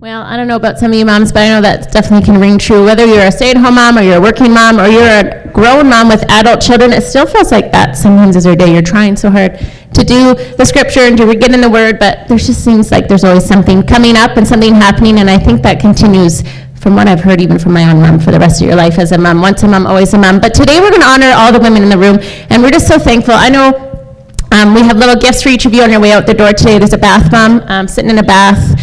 [0.00, 2.40] Well, I don't know about some of you moms, but I know that definitely can
[2.40, 2.84] ring true.
[2.84, 5.50] Whether you're a stay at home mom or you're a working mom or you're a
[5.52, 8.72] grown mom with adult children, it still feels like that sometimes is your day.
[8.72, 12.28] You're trying so hard to do the scripture and to get in the word, but
[12.28, 15.62] there just seems like there's always something coming up and something happening, and I think
[15.62, 16.44] that continues
[16.76, 19.00] from what I've heard, even from my own mom, for the rest of your life
[19.00, 19.40] as a mom.
[19.40, 20.38] Once a mom, always a mom.
[20.38, 22.20] But today we're going to honor all the women in the room,
[22.50, 23.34] and we're just so thankful.
[23.34, 23.74] I know
[24.52, 26.52] um, we have little gifts for each of you on your way out the door
[26.52, 26.78] today.
[26.78, 28.78] There's a bath bomb um, sitting in a bath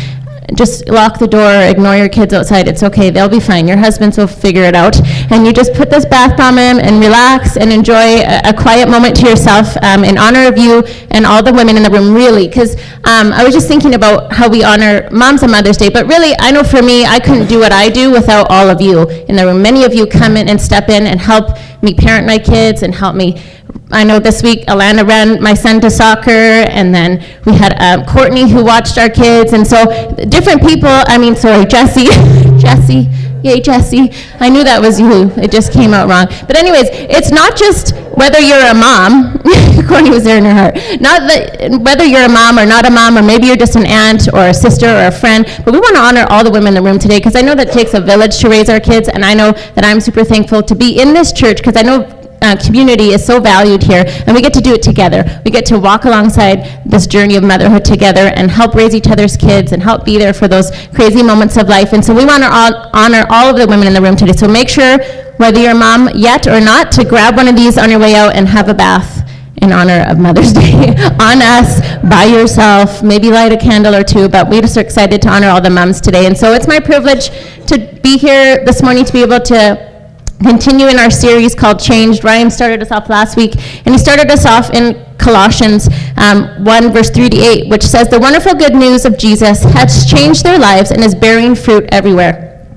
[0.53, 2.67] just lock the door, ignore your kids outside.
[2.67, 3.09] It's okay.
[3.09, 3.67] They'll be fine.
[3.67, 4.99] Your husbands will figure it out.
[5.31, 8.89] And you just put this bath bomb in and relax and enjoy a, a quiet
[8.89, 12.13] moment to yourself um, in honor of you and all the women in the room,
[12.13, 12.47] really.
[12.47, 15.89] Because um, I was just thinking about how we honor moms on Mother's Day.
[15.89, 18.81] But really, I know for me, I couldn't do what I do without all of
[18.81, 19.61] you in the room.
[19.61, 22.93] Many of you come in and step in and help me parent my kids and
[22.93, 23.41] help me
[23.91, 28.05] I know this week Alana ran my son to soccer, and then we had um,
[28.05, 29.85] Courtney who watched our kids, and so
[30.27, 30.89] different people.
[30.89, 32.05] I mean, sorry, Jesse,
[32.59, 33.07] Jesse,
[33.43, 34.11] yay, Jesse.
[34.39, 35.29] I knew that was you.
[35.37, 36.25] It just came out wrong.
[36.47, 39.37] But anyways, it's not just whether you're a mom.
[39.87, 40.75] Courtney was there in her heart.
[40.99, 43.85] Not that whether you're a mom or not a mom, or maybe you're just an
[43.85, 45.45] aunt or a sister or a friend.
[45.63, 47.53] But we want to honor all the women in the room today because I know
[47.53, 50.23] that it takes a village to raise our kids, and I know that I'm super
[50.23, 54.03] thankful to be in this church because I know uh, community is so valued here,
[54.27, 55.41] and we get to do it together.
[55.45, 59.35] We get to walk alongside this journey of motherhood together and help raise each other's
[59.37, 61.93] kids and help be there for those crazy moments of life.
[61.93, 64.33] And so we want to all, honor all of the women in the room today.
[64.33, 64.97] So make sure,
[65.37, 68.15] whether you're a mom yet or not, to grab one of these on your way
[68.15, 69.23] out and have a bath
[69.61, 74.29] in honor of Mother's Day on us, by yourself, maybe light a candle or two,
[74.29, 76.25] but we're just excited to honor all the moms today.
[76.27, 77.29] And so it's my privilege
[77.67, 79.94] to be here this morning to be able to
[80.43, 82.23] continue in our series called Changed.
[82.23, 83.55] Ryan started us off last week,
[83.85, 88.09] and he started us off in Colossians um, 1, verse 3 to 8, which says,
[88.09, 92.67] The wonderful good news of Jesus has changed their lives and is bearing fruit everywhere.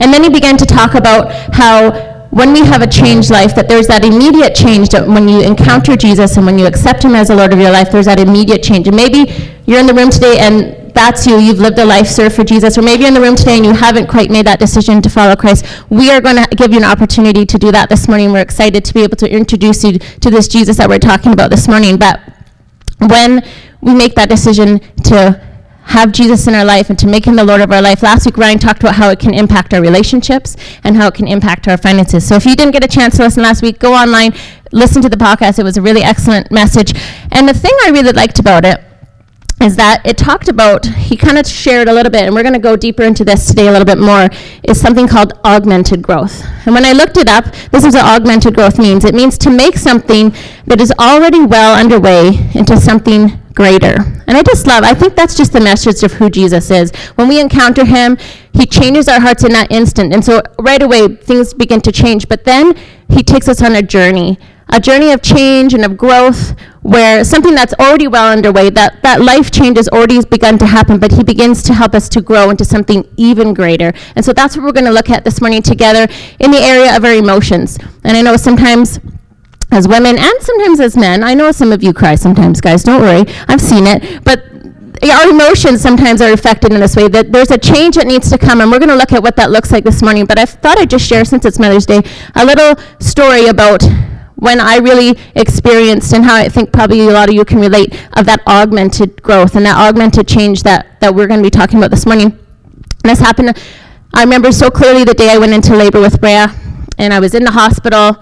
[0.00, 3.68] And then he began to talk about how when we have a changed life, that
[3.68, 7.28] there's that immediate change that when you encounter Jesus and when you accept him as
[7.28, 8.86] the Lord of your life, there's that immediate change.
[8.86, 9.32] And maybe
[9.66, 12.78] you're in the room today and that's you, you've lived a life served for Jesus,
[12.78, 15.10] or maybe you're in the room today and you haven't quite made that decision to
[15.10, 18.32] follow Christ, we are going to give you an opportunity to do that this morning.
[18.32, 21.50] We're excited to be able to introduce you to this Jesus that we're talking about
[21.50, 21.96] this morning.
[21.96, 22.20] But
[22.98, 23.44] when
[23.80, 25.48] we make that decision to
[25.88, 28.02] have Jesus in our life and to make him the Lord of our life.
[28.02, 31.26] Last week, Ryan talked about how it can impact our relationships and how it can
[31.26, 32.28] impact our finances.
[32.28, 34.34] So if you didn't get a chance to listen last week, go online,
[34.70, 35.58] listen to the podcast.
[35.58, 36.92] It was a really excellent message.
[37.32, 38.84] And the thing I really liked about it
[39.60, 42.54] is that it talked about, he kind of shared a little bit, and we're going
[42.54, 44.28] to go deeper into this today a little bit more,
[44.62, 46.44] is something called augmented growth.
[46.64, 49.04] And when I looked it up, this is what augmented growth means.
[49.04, 50.32] It means to make something
[50.66, 53.96] that is already well underway into something greater.
[54.28, 56.92] And I just love, I think that's just the message of who Jesus is.
[57.16, 58.16] When we encounter him,
[58.52, 60.14] he changes our hearts in that instant.
[60.14, 62.28] And so right away, things begin to change.
[62.28, 64.38] But then he takes us on a journey
[64.70, 69.20] a journey of change and of growth where something that's already well underway, that, that
[69.20, 72.50] life change has already begun to happen, but he begins to help us to grow
[72.50, 73.92] into something even greater.
[74.16, 76.06] And so that's what we're going to look at this morning together
[76.38, 77.78] in the area of our emotions.
[78.04, 79.00] And I know sometimes
[79.70, 83.02] as women and sometimes as men, I know some of you cry sometimes, guys, don't
[83.02, 84.44] worry, I've seen it, but
[85.02, 88.38] our emotions sometimes are affected in this way that there's a change that needs to
[88.38, 90.44] come and we're going to look at what that looks like this morning but i
[90.44, 92.02] thought i'd just share since it's mother's day
[92.34, 93.80] a little story about
[94.38, 97.92] when I really experienced and how I think probably a lot of you can relate
[98.16, 101.78] of that augmented growth and that augmented change that, that we're going to be talking
[101.78, 102.38] about this morning.
[103.02, 103.60] This happened,
[104.14, 106.46] I remember so clearly the day I went into labor with Brea
[106.98, 108.16] and I was in the hospital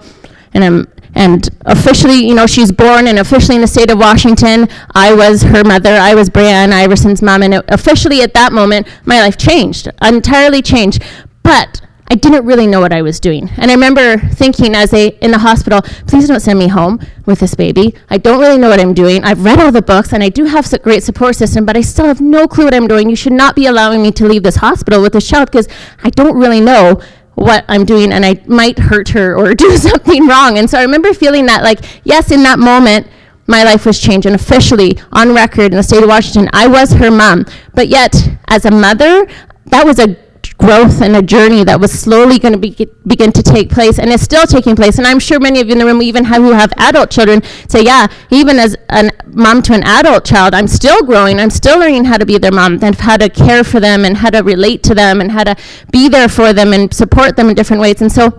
[0.53, 4.67] and I'm and officially, you know, she's born and officially in the state of Washington.
[4.93, 5.95] I was her mother.
[5.95, 7.41] I was Brianne Iverson's mom.
[7.41, 11.01] And officially at that moment, my life changed, entirely changed.
[11.41, 13.49] But I didn't really know what I was doing.
[13.57, 17.39] And I remember thinking as a in the hospital, please don't send me home with
[17.39, 17.95] this baby.
[18.09, 19.23] I don't really know what I'm doing.
[19.25, 21.81] I've read all the books and I do have a great support system, but I
[21.81, 23.09] still have no clue what I'm doing.
[23.09, 25.67] You should not be allowing me to leave this hospital with this child because
[26.03, 27.01] I don't really know
[27.35, 30.57] what I'm doing and I might hurt her or do something wrong.
[30.57, 33.07] And so I remember feeling that like, yes, in that moment,
[33.47, 36.93] my life was changed and officially on record in the state of Washington, I was
[36.93, 37.45] her mom.
[37.73, 38.13] But yet,
[38.47, 39.27] as a mother,
[39.65, 40.17] that was a
[40.57, 42.71] growth and a journey that was slowly going to be,
[43.05, 44.97] begin to take place and is still taking place.
[44.97, 47.41] And I'm sure many of you in the room, even have, who have adult children,
[47.67, 51.39] say, yeah, even as a mom to an adult child, I'm still growing.
[51.39, 54.17] I'm still learning how to be their mom and how to care for them and
[54.17, 55.55] how to relate to them and how to
[55.91, 58.01] be there for them and support them in different ways.
[58.01, 58.33] And so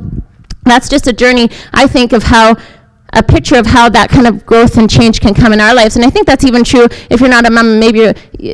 [0.65, 2.57] that's just a journey, I think, of how
[3.15, 5.97] a picture of how that kind of growth and change can come in our lives.
[5.97, 8.13] And I think that's even true if you're not a mom, maybe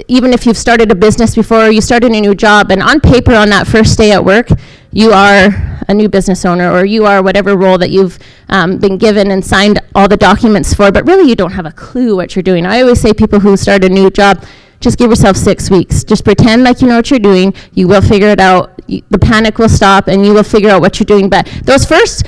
[0.09, 2.71] even if you've started a business before or you started a new job.
[2.71, 4.49] And on paper, on that first day at work,
[4.93, 5.49] you are
[5.89, 8.19] a new business owner or you are whatever role that you've
[8.49, 11.73] um, been given and signed all the documents for, but really you don't have a
[11.73, 12.65] clue what you're doing.
[12.65, 14.45] I always say people who start a new job,
[14.81, 16.05] just give yourself six weeks.
[16.05, 17.55] Just pretend like you know what you're doing.
[17.73, 18.81] You will figure it out.
[18.87, 21.29] The panic will stop and you will figure out what you're doing.
[21.29, 22.27] But those first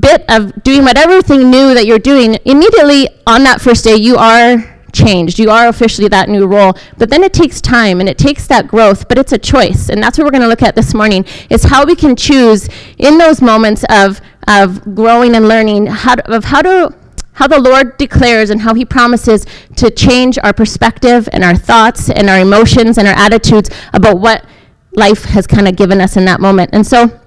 [0.00, 4.16] bit of doing whatever thing new that you're doing, immediately on that first day, you
[4.16, 5.38] are changed.
[5.38, 6.76] You are officially that new role.
[6.96, 9.90] But then it takes time and it takes that growth, but it's a choice.
[9.90, 12.68] And that's what we're going to look at this morning is how we can choose
[12.98, 16.94] in those moments of, of growing and learning how to, of how to
[17.34, 19.44] how the Lord declares and how He promises
[19.74, 24.44] to change our perspective and our thoughts and our emotions and our attitudes about what
[24.92, 26.70] life has kind of given us in that moment.
[26.72, 27.20] And so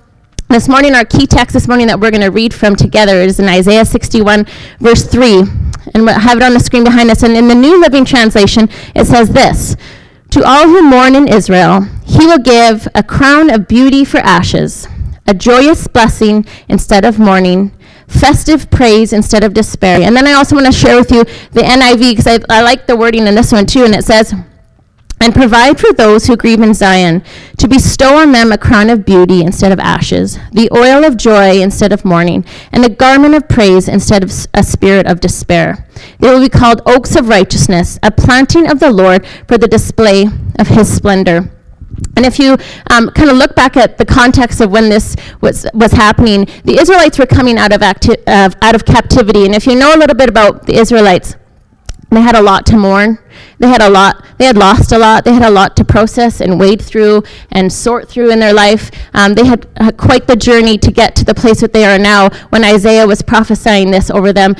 [0.49, 3.39] this morning, our key text this morning that we're going to read from together is
[3.39, 4.45] in Isaiah 61,
[4.79, 5.41] verse 3.
[5.93, 7.23] And we'll have it on the screen behind us.
[7.23, 9.75] And in the New Living Translation, it says this
[10.31, 14.87] To all who mourn in Israel, he will give a crown of beauty for ashes,
[15.27, 17.77] a joyous blessing instead of mourning,
[18.07, 20.01] festive praise instead of despair.
[20.01, 22.87] And then I also want to share with you the NIV because I, I like
[22.87, 23.83] the wording in this one too.
[23.83, 24.33] And it says,
[25.19, 27.23] and provide for those who grieve in Zion,
[27.57, 31.59] to bestow on them a crown of beauty instead of ashes, the oil of joy
[31.59, 35.87] instead of mourning, and a garment of praise instead of a spirit of despair.
[36.19, 40.27] They will be called oaks of righteousness, a planting of the Lord for the display
[40.59, 41.51] of his splendor.
[42.15, 42.57] And if you
[42.91, 46.79] um, kind of look back at the context of when this was, was happening, the
[46.79, 49.45] Israelites were coming out of, acti- out of captivity.
[49.45, 51.35] And if you know a little bit about the Israelites,
[52.11, 53.17] they had a lot to mourn.
[53.59, 55.25] They had a lot, they had lost a lot.
[55.25, 58.91] They had a lot to process and wade through and sort through in their life.
[59.13, 61.99] Um, they had uh, quite the journey to get to the place that they are
[61.99, 64.55] now when Isaiah was prophesying this over them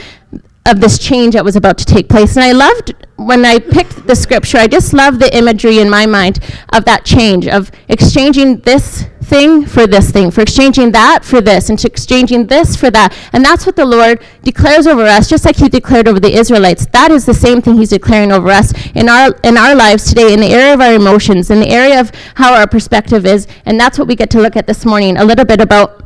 [0.65, 2.35] of this change that was about to take place.
[2.35, 6.06] And I loved when I picked the scripture, I just loved the imagery in my
[6.06, 6.39] mind
[6.74, 11.69] of that change, of exchanging this thing for this thing, for exchanging that for this,
[11.69, 13.15] and to exchanging this for that.
[13.33, 16.85] And that's what the Lord declares over us, just like He declared over the Israelites.
[16.88, 20.33] That is the same thing He's declaring over us in our in our lives today,
[20.33, 23.47] in the area of our emotions, in the area of how our perspective is.
[23.65, 26.03] And that's what we get to look at this morning, a little bit about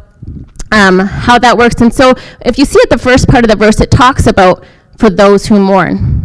[0.72, 1.82] um, how that works.
[1.82, 4.66] And so, if you see at the first part of the verse, it talks about
[4.98, 6.21] for those who mourn.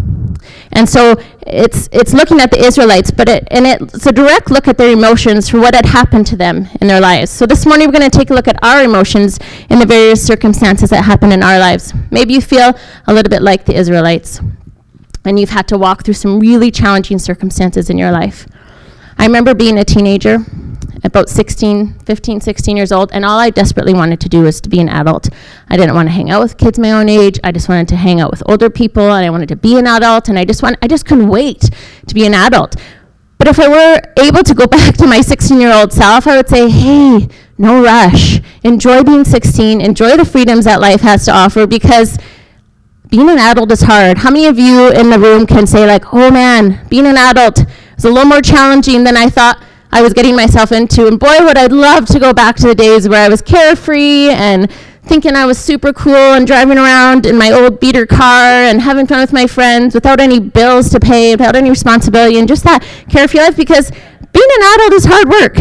[0.76, 4.68] And so it's it's looking at the Israelites, but it and it's a direct look
[4.68, 7.30] at their emotions for what had happened to them in their lives.
[7.30, 9.38] So this morning we're going to take a look at our emotions
[9.70, 11.94] in the various circumstances that happen in our lives.
[12.10, 12.74] Maybe you feel
[13.06, 14.42] a little bit like the Israelites,
[15.24, 18.46] and you've had to walk through some really challenging circumstances in your life.
[19.18, 20.38] I remember being a teenager
[21.04, 24.68] about 16, 15, 16 years old, and all I desperately wanted to do was to
[24.68, 25.28] be an adult.
[25.68, 27.38] I didn't want to hang out with kids my own age.
[27.44, 29.86] I just wanted to hang out with older people, and I wanted to be an
[29.86, 31.70] adult, and I just want, I just couldn't wait
[32.06, 32.76] to be an adult.
[33.38, 36.36] But if I were able to go back to my 16 year old self, I
[36.36, 37.28] would say, hey,
[37.58, 38.40] no rush.
[38.64, 39.80] Enjoy being 16.
[39.80, 42.18] Enjoy the freedoms that life has to offer because
[43.08, 44.18] being an adult is hard.
[44.18, 47.64] How many of you in the room can say, like, oh man, being an adult
[47.96, 49.62] is a little more challenging than I thought
[49.92, 51.06] I was getting myself into.
[51.06, 54.30] And boy, would I love to go back to the days where I was carefree
[54.30, 54.70] and
[55.04, 59.06] thinking I was super cool and driving around in my old beater car and having
[59.06, 62.84] fun with my friends without any bills to pay, without any responsibility, and just that
[63.08, 65.54] carefree life because being an adult is hard work.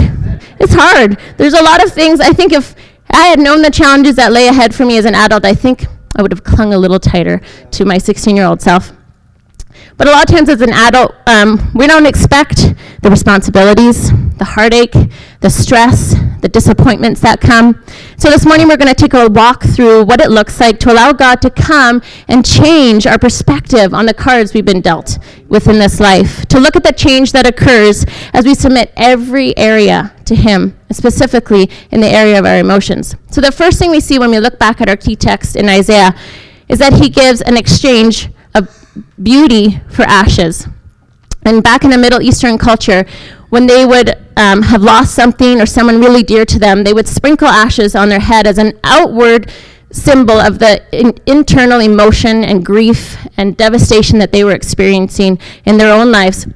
[0.60, 1.20] It's hard.
[1.38, 2.20] There's a lot of things.
[2.20, 2.75] I think if
[3.12, 5.86] I had known the challenges that lay ahead for me as an adult, I think
[6.18, 7.39] I would have clung a little tighter
[7.72, 8.92] to my 16 year old self.
[9.98, 14.44] But a lot of times as an adult, um, we don't expect the responsibilities, the
[14.44, 14.94] heartache,
[15.40, 17.82] the stress, the disappointments that come.
[18.18, 20.92] So this morning we're going to take a walk through what it looks like to
[20.92, 25.80] allow God to come and change our perspective on the cards we've been dealt within
[25.80, 26.46] this life.
[26.48, 31.70] To look at the change that occurs as we submit every area to Him, specifically
[31.92, 33.16] in the area of our emotions.
[33.32, 35.70] So the first thing we see when we look back at our key text in
[35.70, 36.14] Isaiah
[36.68, 38.85] is that He gives an exchange of
[39.22, 40.68] beauty for ashes.
[41.44, 43.06] And back in the Middle Eastern culture,
[43.50, 47.08] when they would um, have lost something or someone really dear to them, they would
[47.08, 49.52] sprinkle ashes on their head as an outward
[49.92, 55.78] symbol of the in- internal emotion and grief and devastation that they were experiencing in
[55.78, 56.48] their own lives.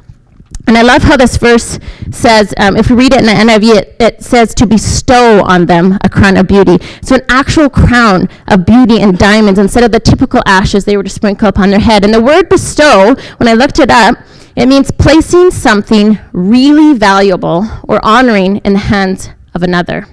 [0.70, 1.80] And I love how this verse
[2.12, 5.66] says, um, if we read it in the NIV, it, it says to bestow on
[5.66, 6.78] them a crown of beauty.
[7.02, 11.02] So an actual crown of beauty and diamonds instead of the typical ashes they were
[11.02, 12.06] to sprinkle upon their head.
[12.06, 14.20] And the word bestow, when I looked it up,
[14.56, 20.06] it means placing something really valuable or honoring in the hands of another.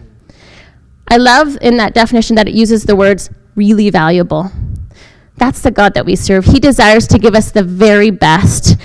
[1.07, 4.51] I love in that definition that it uses the words really valuable.
[5.37, 6.47] That's the God that we serve.
[6.47, 8.79] He desires to give us the very best.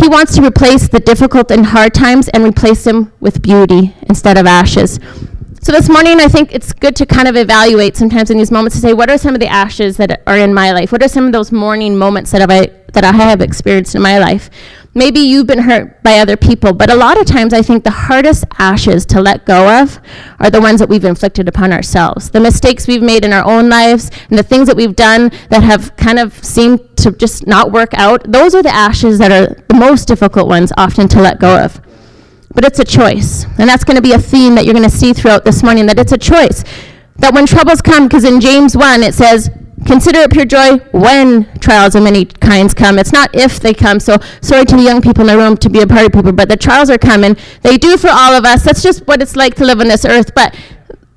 [0.00, 4.38] He wants to replace the difficult and hard times and replace them with beauty instead
[4.38, 4.98] of ashes.
[5.62, 8.76] So this morning, I think it's good to kind of evaluate sometimes in these moments
[8.76, 10.90] to say, what are some of the ashes that are in my life?
[10.90, 14.00] What are some of those mourning moments that have I that I have experienced in
[14.00, 14.48] my life?
[14.92, 17.92] Maybe you've been hurt by other people, but a lot of times I think the
[17.92, 20.00] hardest ashes to let go of
[20.40, 22.30] are the ones that we've inflicted upon ourselves.
[22.30, 25.62] The mistakes we've made in our own lives and the things that we've done that
[25.62, 29.62] have kind of seemed to just not work out, those are the ashes that are
[29.68, 31.80] the most difficult ones often to let go of.
[32.52, 33.44] But it's a choice.
[33.58, 35.86] And that's going to be a theme that you're going to see throughout this morning
[35.86, 36.64] that it's a choice.
[37.18, 39.50] That when troubles come, because in James 1 it says,
[39.86, 42.98] Consider it pure joy when trials of many kinds come.
[42.98, 43.98] It's not if they come.
[43.98, 46.48] So sorry to the young people in the room to be a party pooper, but
[46.48, 47.36] the trials are coming.
[47.62, 48.62] They do for all of us.
[48.62, 50.32] That's just what it's like to live on this earth.
[50.34, 50.54] But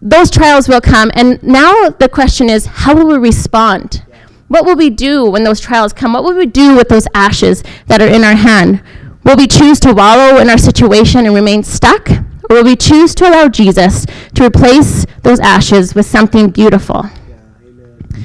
[0.01, 1.11] those trials will come.
[1.13, 4.03] And now the question is, how will we respond?
[4.47, 6.13] What will we do when those trials come?
[6.13, 8.83] What will we do with those ashes that are in our hand?
[9.23, 12.09] Will we choose to wallow in our situation and remain stuck?
[12.09, 14.05] Or will we choose to allow Jesus
[14.35, 17.05] to replace those ashes with something beautiful?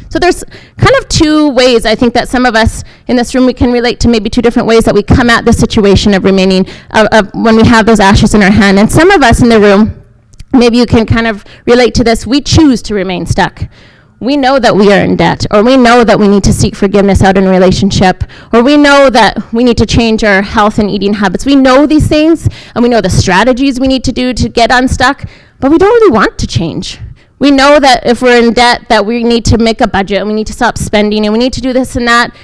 [0.09, 0.45] So there's
[0.77, 3.73] kind of two ways I think that some of us in this room we can
[3.73, 7.07] relate to maybe two different ways that we come at the situation of remaining of,
[7.13, 8.79] of when we have those ashes in our hand.
[8.79, 10.03] And some of us in the room,
[10.53, 12.27] maybe you can kind of relate to this.
[12.27, 13.63] We choose to remain stuck.
[14.21, 16.75] We know that we are in debt, or we know that we need to seek
[16.75, 20.81] forgiveness out in a relationship, or we know that we need to change our health
[20.81, 21.47] and eating habits.
[21.47, 24.73] We know these things, and we know the strategies we need to do to get
[24.73, 25.25] unstuck,
[25.61, 26.99] but we don't really want to change.
[27.39, 30.29] We know that if we're in debt, that we need to make a budget and
[30.29, 32.35] we need to stop spending and we need to do this and that.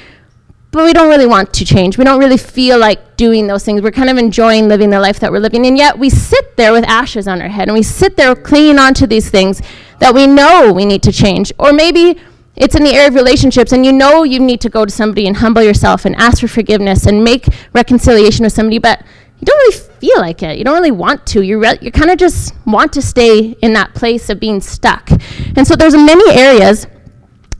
[0.70, 1.98] But we don't really want to change.
[1.98, 3.80] We don't really feel like doing those things.
[3.80, 5.66] We're kind of enjoying living the life that we're living.
[5.66, 8.78] And yet we sit there with ashes on our head and we sit there clinging
[8.78, 9.62] on to these things
[10.00, 11.52] that we know we need to change.
[11.58, 12.20] Or maybe
[12.56, 15.26] it's in the area of relationships, and you know you need to go to somebody
[15.26, 19.02] and humble yourself and ask for forgiveness and make reconciliation with somebody, but
[19.44, 20.56] you don't really feel like it.
[20.56, 21.42] You don't really want to.
[21.42, 25.10] You re- you kind of just want to stay in that place of being stuck.
[25.54, 26.86] And so there's many areas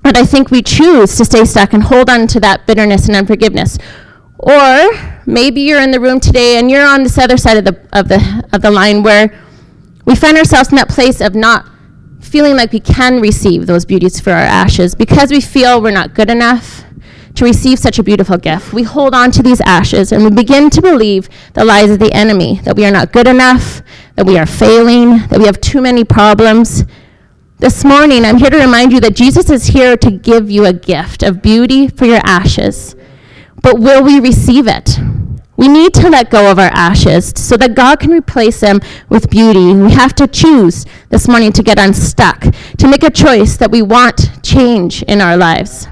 [0.02, 3.16] that I think we choose to stay stuck and hold on to that bitterness and
[3.16, 3.76] unforgiveness.
[4.38, 7.78] Or maybe you're in the room today and you're on this other side of the
[7.92, 9.38] of the of the line where
[10.06, 11.68] we find ourselves in that place of not
[12.22, 16.14] feeling like we can receive those beauties for our ashes because we feel we're not
[16.14, 16.82] good enough
[17.34, 18.72] to receive such a beautiful gift.
[18.72, 22.12] We hold on to these ashes and we begin to believe the lies of the
[22.12, 23.82] enemy that we are not good enough,
[24.14, 26.84] that we are failing, that we have too many problems.
[27.58, 30.72] This morning, I'm here to remind you that Jesus is here to give you a
[30.72, 32.94] gift of beauty for your ashes.
[33.62, 34.98] But will we receive it?
[35.56, 39.30] We need to let go of our ashes so that God can replace them with
[39.30, 39.72] beauty.
[39.72, 42.44] We have to choose this morning to get unstuck,
[42.78, 45.86] to make a choice that we want change in our lives.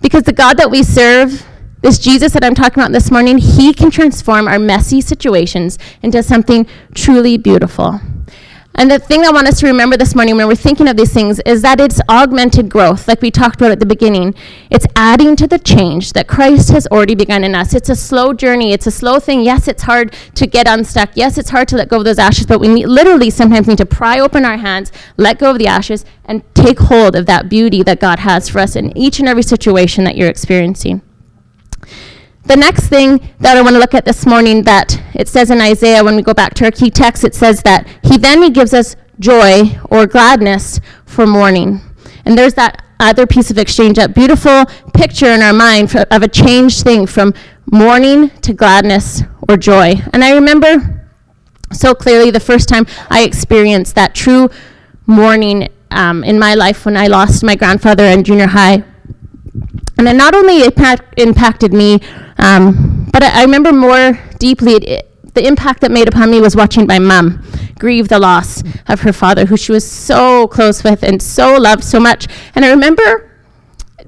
[0.00, 1.44] Because the God that we serve,
[1.80, 6.22] this Jesus that I'm talking about this morning, he can transform our messy situations into
[6.22, 8.00] something truly beautiful.
[8.78, 11.12] And the thing I want us to remember this morning when we're thinking of these
[11.12, 14.36] things is that it's augmented growth, like we talked about at the beginning.
[14.70, 17.74] It's adding to the change that Christ has already begun in us.
[17.74, 19.40] It's a slow journey, it's a slow thing.
[19.40, 21.10] Yes, it's hard to get unstuck.
[21.16, 23.78] Yes, it's hard to let go of those ashes, but we need, literally sometimes need
[23.78, 27.48] to pry open our hands, let go of the ashes, and take hold of that
[27.48, 31.02] beauty that God has for us in each and every situation that you're experiencing.
[32.48, 35.60] The next thing that I want to look at this morning that it says in
[35.60, 38.48] Isaiah, when we go back to our key text, it says that he then he
[38.48, 41.82] gives us joy or gladness for mourning.
[42.24, 44.64] And there's that other piece of exchange, that beautiful
[44.94, 47.34] picture in our mind of a changed thing from
[47.70, 49.96] mourning to gladness or joy.
[50.14, 51.06] And I remember
[51.70, 54.48] so clearly the first time I experienced that true
[55.06, 58.84] mourning um, in my life when I lost my grandfather in junior high.
[59.98, 62.00] And it not only impact, impacted me,
[62.38, 66.54] um, but I, I, remember more deeply it, the impact that made upon me was
[66.54, 67.42] watching my mom
[67.78, 71.84] grieve the loss of her father, who she was so close with and so loved
[71.84, 72.26] so much.
[72.54, 73.30] And I remember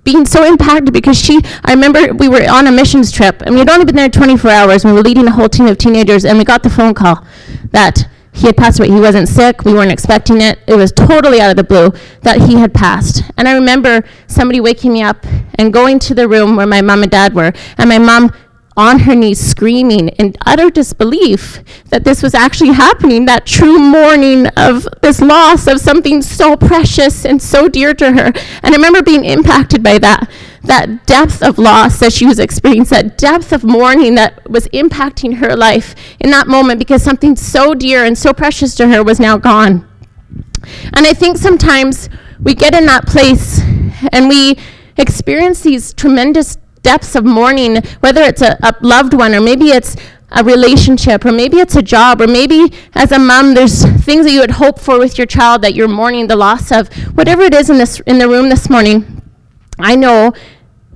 [0.04, 3.58] being so impacted because she, I remember we were on a missions trip and we
[3.60, 6.24] had only been there 24 hours and we were leading a whole team of teenagers
[6.24, 7.24] and we got the phone call
[7.70, 8.88] that he had passed away.
[8.88, 9.64] He wasn't sick.
[9.64, 10.58] We weren't expecting it.
[10.66, 13.22] It was totally out of the blue that he had passed.
[13.36, 17.02] And I remember somebody waking me up and going to the room where my mom
[17.02, 18.32] and dad were, and my mom
[18.76, 24.46] on her knees screaming in utter disbelief that this was actually happening, that true mourning
[24.56, 28.32] of this loss of something so precious and so dear to her.
[28.62, 30.30] And I remember being impacted by that,
[30.62, 35.36] that depth of loss that she was experiencing, that depth of mourning that was impacting
[35.36, 39.18] her life in that moment because something so dear and so precious to her was
[39.18, 39.88] now gone.
[40.92, 42.08] And I think sometimes
[42.40, 43.60] we get in that place
[44.12, 44.58] and we
[44.96, 49.96] experience these tremendous depths of mourning, whether it's a, a loved one or maybe it's
[50.32, 54.32] a relationship or maybe it's a job or maybe as a mom there's things that
[54.32, 56.86] you would hope for with your child that you're mourning the loss of
[57.16, 59.19] whatever it is in this in the room this morning
[59.82, 60.32] i know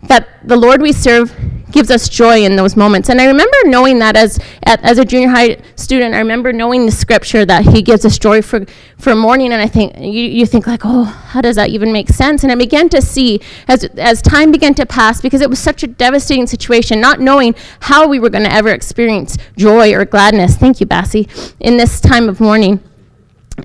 [0.04, 1.34] that the lord we serve
[1.74, 3.08] gives us joy in those moments.
[3.08, 6.92] And I remember knowing that as as a junior high student, I remember knowing the
[6.92, 8.64] scripture that He gives us joy for
[8.96, 9.52] for mourning.
[9.52, 12.44] And I think you, you think like, oh, how does that even make sense?
[12.44, 15.82] And I began to see as as time began to pass because it was such
[15.82, 20.54] a devastating situation, not knowing how we were going to ever experience joy or gladness.
[20.54, 22.80] Thank you, Bassie, in this time of mourning.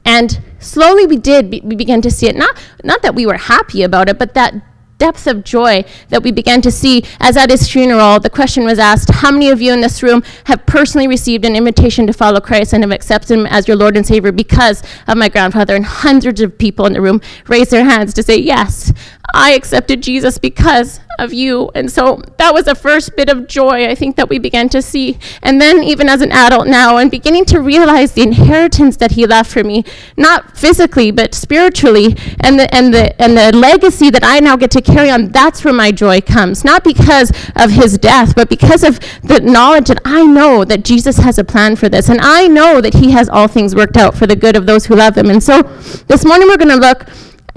[0.04, 3.82] And slowly we did we began to see it not not that we were happy
[3.82, 4.54] about it but that
[5.00, 8.78] depth of joy that we began to see as at his funeral, the question was
[8.78, 12.40] asked How many of you in this room have personally received an invitation to follow
[12.40, 15.76] Christ and have accepted him as your Lord and Savior because of my grandfather?
[15.76, 18.94] And hundreds of people in the room raised their hands to say, Yes,
[19.34, 21.70] I accepted Jesus because of you.
[21.76, 24.82] And so that was the first bit of joy I think that we began to
[24.82, 25.20] see.
[25.44, 29.28] And then, even as an adult now, and beginning to realize the inheritance that he
[29.28, 29.84] left for me,
[30.18, 34.72] not physically, but spiritually, and the, and the, and the legacy that I now get
[34.72, 36.64] to carry on, that's where my joy comes.
[36.64, 41.18] Not because of his death, but because of the knowledge that I know that Jesus
[41.18, 42.10] has a plan for this.
[42.10, 44.86] And I know that he has all things worked out for the good of those
[44.86, 45.30] who love him.
[45.30, 45.62] And so
[46.08, 47.06] this morning we're going to look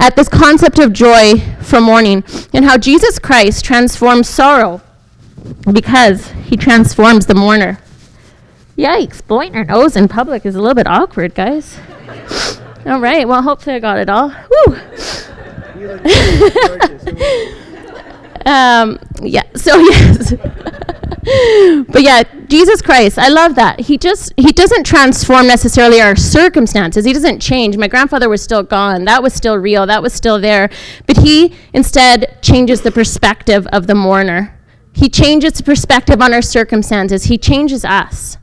[0.03, 4.81] at this concept of joy from mourning and how Jesus Christ transforms sorrow
[5.73, 7.79] because he transforms the mourner.
[8.77, 11.79] Yikes, blowing your nose in public is a little bit awkward, guys.
[12.85, 14.31] all right, well, hopefully I got it all.
[14.31, 14.75] Woo!
[18.45, 20.35] um, yeah, so yes.
[21.89, 23.81] but yeah, Jesus Christ, I love that.
[23.81, 27.05] He just he doesn't transform necessarily our circumstances.
[27.05, 27.77] He doesn't change.
[27.77, 29.05] My grandfather was still gone.
[29.05, 29.87] That was still real.
[29.87, 30.69] That was still there.
[31.07, 34.59] But he instead changes the perspective of the mourner.
[34.95, 37.25] He changes the perspective on our circumstances.
[37.25, 38.37] He changes us.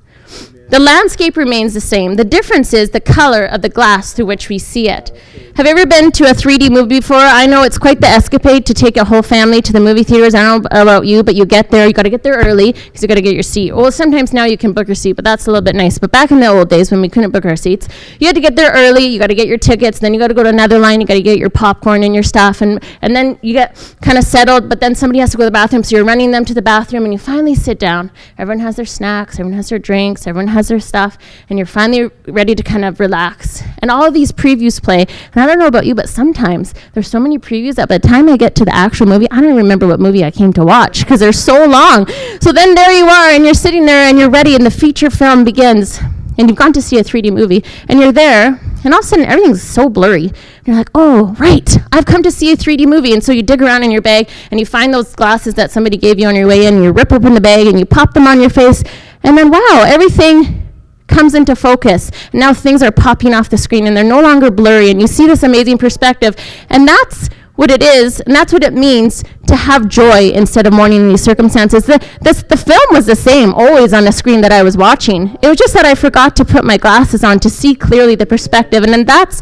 [0.69, 2.15] The landscape remains the same.
[2.15, 5.09] The difference is the color of the glass through which we see it.
[5.55, 7.17] Have you ever been to a 3D movie before?
[7.17, 10.35] I know it's quite the escapade to take a whole family to the movie theaters.
[10.35, 12.71] I don't know about you, but you get there, you got to get there early
[12.71, 13.73] because you got to get your seat.
[13.73, 15.97] Well, sometimes now you can book your seat, but that's a little bit nice.
[15.97, 18.41] But back in the old days when we couldn't book our seats, you had to
[18.41, 20.49] get there early, you got to get your tickets, then you got to go to
[20.49, 23.53] another line, you got to get your popcorn and your stuff, and, and then you
[23.53, 26.05] get kind of settled, but then somebody has to go to the bathroom, so you're
[26.05, 28.11] running them to the bathroom, and you finally sit down.
[28.37, 31.17] Everyone has their snacks, everyone has their drinks, everyone has their stuff,
[31.49, 33.63] and you're finally ready to kind of relax.
[33.79, 35.07] And all of these previews play.
[35.33, 38.07] And I don't know about you, but sometimes there's so many previews that by the
[38.07, 40.63] time I get to the actual movie, I don't remember what movie I came to
[40.63, 42.07] watch because they're so long.
[42.41, 45.09] So then there you are, and you're sitting there and you're ready, and the feature
[45.09, 45.99] film begins.
[46.37, 49.07] And you've gone to see a 3D movie, and you're there, and all of a
[49.09, 50.31] sudden everything's so blurry.
[50.65, 53.11] You're like, oh, right, I've come to see a 3D movie.
[53.11, 55.97] And so you dig around in your bag and you find those glasses that somebody
[55.97, 58.13] gave you on your way in, and you rip open the bag and you pop
[58.13, 58.83] them on your face.
[59.23, 60.67] And then, wow, everything
[61.07, 62.11] comes into focus.
[62.33, 65.27] Now things are popping off the screen and they're no longer blurry, and you see
[65.27, 66.35] this amazing perspective.
[66.69, 70.71] And that's what it is, and that's what it means to have joy instead of
[70.71, 71.85] mourning in these circumstances.
[71.85, 75.37] The, this, the film was the same always on the screen that I was watching.
[75.41, 78.25] It was just that I forgot to put my glasses on to see clearly the
[78.25, 78.83] perspective.
[78.83, 79.41] And then that's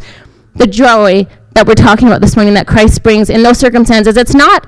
[0.56, 4.18] the joy that we're talking about this morning that Christ brings in those circumstances.
[4.18, 4.68] It's not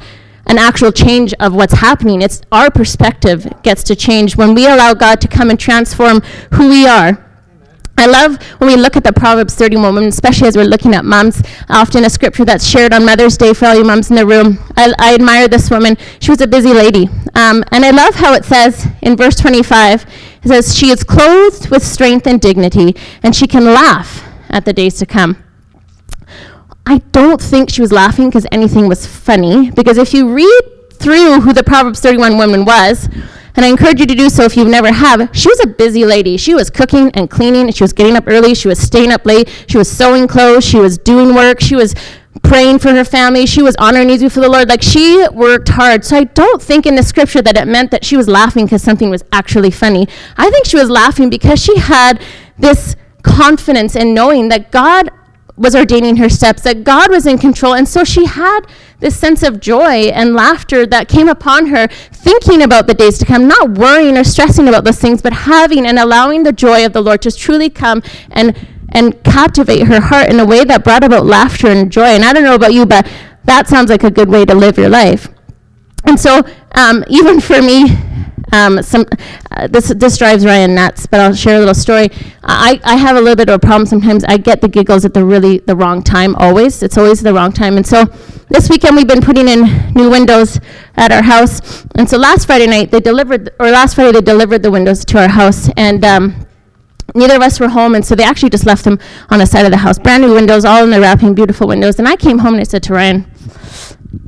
[0.50, 2.22] an actual change of what's happening.
[2.22, 6.22] It's our perspective gets to change when we allow God to come and transform
[6.54, 7.26] who we are.
[7.98, 11.04] I love when we look at the Proverbs 31 women, especially as we're looking at
[11.04, 11.44] moms.
[11.70, 14.58] Often a scripture that's shared on Mother's Day for all you moms in the room.
[14.78, 15.98] I, I admire this woman.
[16.22, 17.10] She was a busy lady.
[17.36, 20.06] Um, and I love how it says in verse 25,
[20.44, 24.72] it says, She is clothed with strength and dignity, and she can laugh at the
[24.72, 25.44] days to come.
[26.90, 29.70] I don't think she was laughing because anything was funny.
[29.70, 30.62] Because if you read
[30.94, 33.08] through who the Proverbs 31 woman was,
[33.56, 36.04] and I encourage you to do so if you never have, she was a busy
[36.04, 36.36] lady.
[36.36, 39.66] She was cooking and cleaning, she was getting up early, she was staying up late,
[39.68, 41.94] she was sewing clothes, she was doing work, she was
[42.42, 44.68] praying for her family, she was on her knees before the Lord.
[44.68, 46.04] Like she worked hard.
[46.04, 48.82] So I don't think in the scripture that it meant that she was laughing because
[48.82, 50.08] something was actually funny.
[50.38, 52.20] I think she was laughing because she had
[52.58, 55.12] this confidence in knowing that God
[55.60, 57.76] was ordaining her steps, that God was in control.
[57.76, 58.62] And so she had
[59.00, 63.26] this sense of joy and laughter that came upon her, thinking about the days to
[63.26, 66.94] come, not worrying or stressing about those things, but having and allowing the joy of
[66.94, 68.56] the Lord to truly come and
[68.92, 72.06] and captivate her heart in a way that brought about laughter and joy.
[72.06, 73.08] And I don't know about you, but
[73.44, 75.28] that sounds like a good way to live your life.
[76.06, 76.42] And so,
[76.74, 77.86] um, even for me,
[78.52, 79.06] um, some
[79.52, 82.10] uh, this this drives Ryan nuts, but I'll share a little story.
[82.44, 84.24] I, I have a little bit of a problem sometimes.
[84.24, 86.36] I get the giggles at the really the wrong time.
[86.36, 87.78] Always, it's always the wrong time.
[87.78, 88.06] And so
[88.50, 90.60] this weekend we've been putting in new windows
[90.96, 91.86] at our house.
[91.96, 95.22] And so last Friday night they delivered, or last Friday they delivered the windows to
[95.22, 96.48] our house, and um,
[97.14, 99.66] neither of us were home, and so they actually just left them on the side
[99.66, 102.00] of the house, brand new windows, all in the wrapping, beautiful windows.
[102.00, 103.32] And I came home and I said to Ryan,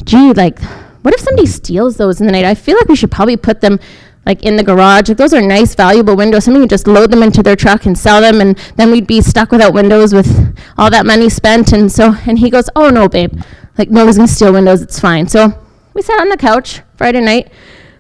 [0.04, 0.60] "Gee, like."
[1.02, 2.46] What if somebody steals those in the night?
[2.46, 3.80] I feel like we should probably put them
[4.26, 5.10] like in the garage.
[5.10, 6.46] Like those are nice, valuable windows.
[6.46, 9.22] Somebody could just load them into their truck and sell them, and then we'd be
[9.22, 11.74] stuck without windows with all that money spent.
[11.74, 13.34] And so, and he goes, "Oh no, babe,
[13.78, 14.82] like nobody's gonna steal windows.
[14.82, 15.54] It's fine." So
[15.94, 17.52] we sat on the couch Friday night,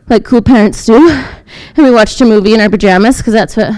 [0.07, 1.09] like cool parents do,
[1.75, 3.73] and we watched a movie in our pajamas because that's what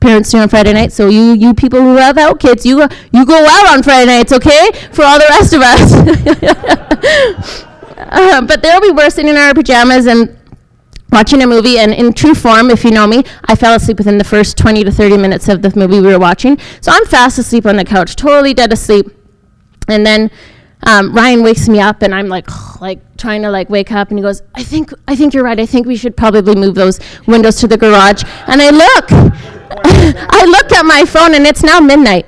[0.00, 0.92] parents do on Friday night.
[0.92, 4.32] So you you people who have out kids, you you go out on Friday nights,
[4.32, 4.70] okay?
[4.92, 7.64] For all the rest of us.
[8.10, 10.36] uh, but there we were sitting in our pajamas and
[11.12, 14.18] watching a movie, and in true form, if you know me, I fell asleep within
[14.18, 16.58] the first 20 to 30 minutes of the movie we were watching.
[16.80, 19.06] So I'm fast asleep on the couch, totally dead asleep.
[19.88, 20.30] And then
[20.82, 22.46] um, Ryan wakes me up, and I'm like,
[22.80, 25.58] like trying to like wake up, and he goes, "I think, I think you're right.
[25.58, 30.44] I think we should probably move those windows to the garage." And I look, I
[30.44, 32.26] look at my phone, and it's now midnight.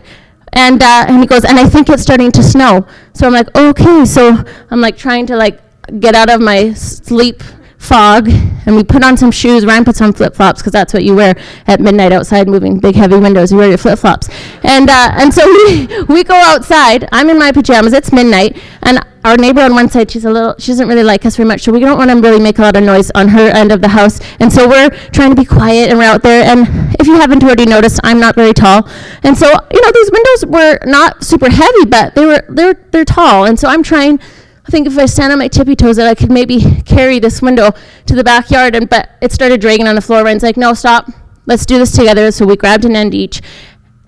[0.54, 2.86] And uh, and he goes, and I think it's starting to snow.
[3.12, 4.04] So I'm like, okay.
[4.06, 5.60] So I'm like trying to like
[6.00, 7.42] get out of my sleep
[7.78, 9.64] fog, and we put on some shoes.
[9.64, 11.34] Ryan puts on flip flops because that's what you wear
[11.66, 13.50] at midnight outside, moving big heavy windows.
[13.50, 14.28] You wear your flip flops,
[14.62, 17.08] and uh, and so we we go outside.
[17.12, 17.92] I'm in my pajamas.
[17.92, 21.26] It's midnight, and our neighbor on one side, she's a little, she doesn't really like
[21.26, 23.28] us very much, so we don't want to really make a lot of noise on
[23.28, 24.20] her end of the house.
[24.40, 26.44] And so we're trying to be quiet, and we're out there.
[26.44, 26.66] And
[26.98, 28.88] if you haven't already noticed, I'm not very tall,
[29.22, 33.04] and so you know these windows were not super heavy, but they were they're they're
[33.04, 34.20] tall, and so I'm trying
[34.68, 37.40] I think if I stand on my tippy toes that I could maybe carry this
[37.40, 37.70] window
[38.04, 40.22] to the backyard and but it started dragging on the floor.
[40.22, 41.08] Ryan's like, no, stop.
[41.46, 42.30] Let's do this together.
[42.30, 43.40] So we grabbed an end each.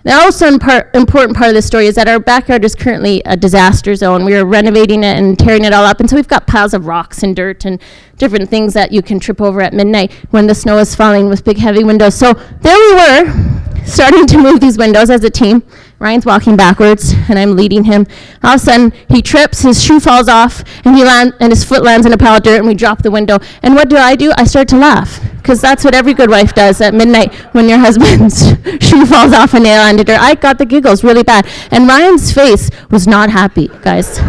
[0.03, 3.95] The also important part of the story is that our backyard is currently a disaster
[3.95, 4.27] zone.
[4.27, 6.87] We are renovating it and tearing it all up, and so we've got piles of
[6.87, 7.79] rocks and dirt and
[8.17, 11.45] different things that you can trip over at midnight when the snow is falling with
[11.45, 12.15] big heavy windows.
[12.15, 13.60] So there we were,
[13.91, 15.63] starting to move these windows as a team.
[15.99, 18.07] Ryan's walking backwards, and I'm leading him.
[18.43, 21.63] All of a sudden, he trips, his shoe falls off, and he land, and his
[21.63, 23.39] foot lands in a pile of dirt, and we drop the window.
[23.63, 24.33] And what do I do?
[24.37, 27.79] I start to laugh, because that's what every good wife does at midnight when your
[27.87, 28.41] husband's
[28.81, 30.21] shoe falls off a nail under dirt.
[30.21, 34.21] I got the giggles really bad, and Ryan's face was not happy, guys.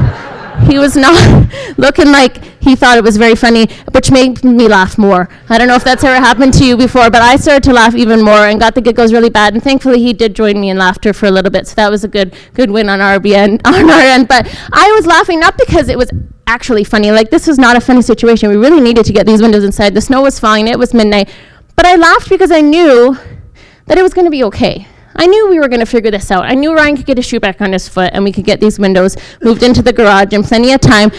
[0.69, 1.47] He was not
[1.77, 5.27] looking like he thought it was very funny, which made me laugh more.
[5.49, 7.95] I don't know if that's ever happened to you before, but I started to laugh
[7.95, 9.53] even more and got the giggles really bad.
[9.53, 12.03] And thankfully, he did join me in laughter for a little bit, so that was
[12.03, 13.61] a good good win on our end.
[13.71, 16.11] On our end, but I was laughing not because it was
[16.47, 17.11] actually funny.
[17.11, 18.49] Like this was not a funny situation.
[18.49, 19.93] We really needed to get these windows inside.
[19.93, 20.67] The snow was falling.
[20.67, 21.29] It was midnight,
[21.75, 23.17] but I laughed because I knew
[23.87, 24.87] that it was going to be okay.
[25.15, 26.43] I knew we were going to figure this out.
[26.43, 28.59] I knew Ryan could get his shoe back on his foot and we could get
[28.59, 31.11] these windows moved into the garage in plenty of time.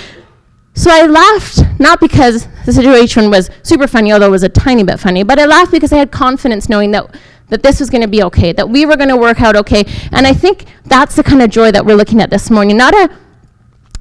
[0.75, 4.83] So I laughed, not because the situation was super funny, although it was a tiny
[4.83, 7.15] bit funny, but I laughed because I had confidence knowing that,
[7.49, 9.85] that this was going to be okay, that we were going to work out okay.
[10.13, 12.77] And I think that's the kind of joy that we're looking at this morning.
[12.77, 13.11] Not a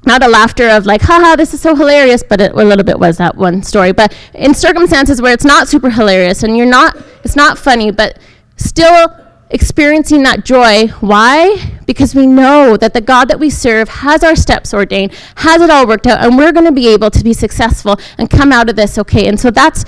[0.04, 2.98] not a laughter of like, haha, this is so hilarious, but it a little bit
[2.98, 3.92] was that one story.
[3.92, 8.18] But in circumstances where it's not super hilarious and you're not, it's not funny, but
[8.56, 9.06] still
[9.52, 10.88] experiencing that joy.
[11.00, 11.78] Why?
[11.86, 15.70] Because we know that the God that we serve has our steps ordained, has it
[15.70, 18.68] all worked out, and we're going to be able to be successful and come out
[18.68, 19.28] of this okay.
[19.28, 19.84] And so that's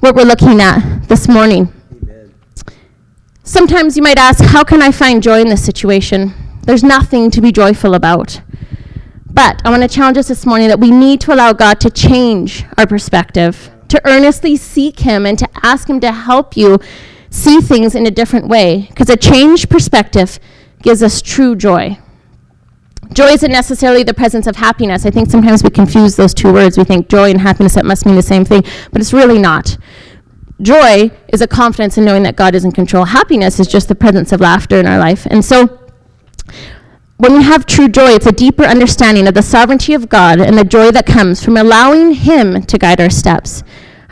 [0.00, 1.72] what we're looking at this morning.
[2.02, 2.34] Amen.
[3.44, 6.34] Sometimes you might ask, how can I find joy in this situation?
[6.62, 8.40] There's nothing to be joyful about.
[9.26, 11.90] But I want to challenge us this morning that we need to allow God to
[11.90, 16.78] change our perspective, to earnestly seek Him, and to ask Him to help you
[17.34, 20.38] see things in a different way because a changed perspective
[20.82, 21.98] gives us true joy.
[23.12, 25.04] Joy isn't necessarily the presence of happiness.
[25.04, 26.78] I think sometimes we confuse those two words.
[26.78, 29.76] We think joy and happiness, that must mean the same thing, but it's really not.
[30.62, 33.04] Joy is a confidence in knowing that God is in control.
[33.04, 35.26] Happiness is just the presence of laughter in our life.
[35.28, 35.80] And so,
[37.16, 40.56] when we have true joy, it's a deeper understanding of the sovereignty of God and
[40.56, 43.62] the joy that comes from allowing Him to guide our steps.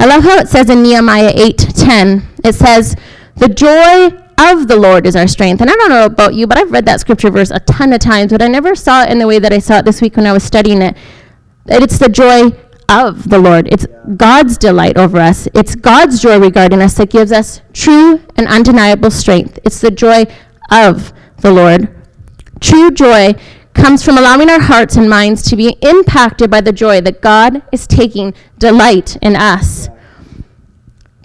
[0.03, 2.23] I love how it says in Nehemiah 8:10.
[2.43, 2.97] It says,
[3.37, 4.11] "The joy
[4.51, 5.61] of the Lord is our strength.
[5.61, 8.01] And I don't know about you, but I've read that scripture verse a ton of
[8.01, 10.17] times, but I never saw it in the way that I saw it this week
[10.17, 10.97] when I was studying it.
[11.67, 12.51] It's the joy
[12.89, 13.69] of the Lord.
[13.71, 13.87] It's
[14.17, 15.47] God's delight over us.
[15.55, 19.61] It's God's joy regarding us that gives us true and undeniable strength.
[19.63, 20.25] It's the joy
[20.73, 21.13] of
[21.43, 21.89] the Lord.
[22.61, 23.35] True joy
[23.75, 27.63] comes from allowing our hearts and minds to be impacted by the joy that God
[27.73, 29.89] is taking delight in us.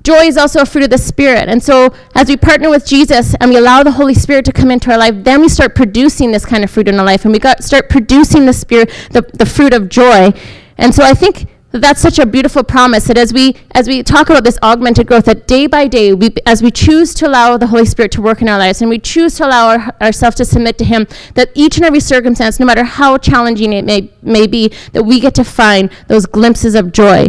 [0.03, 1.49] Joy is also a fruit of the Spirit.
[1.49, 4.71] And so, as we partner with Jesus and we allow the Holy Spirit to come
[4.71, 7.25] into our life, then we start producing this kind of fruit in our life.
[7.25, 10.31] And we got, start producing the Spirit, the, the fruit of joy.
[10.77, 14.29] And so, I think that's such a beautiful promise that as we as we talk
[14.29, 17.67] about this augmented growth that day by day we as we choose to allow the
[17.67, 20.45] holy spirit to work in our lives and we choose to allow our, ourselves to
[20.45, 24.47] submit to him that each and every circumstance no matter how challenging it may, may
[24.47, 27.27] be that we get to find those glimpses of joy